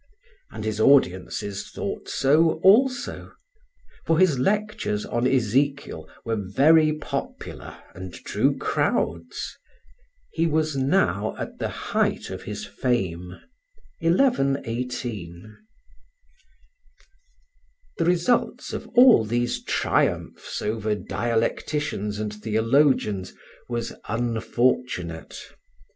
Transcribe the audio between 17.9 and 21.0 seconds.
The result of all these triumphs over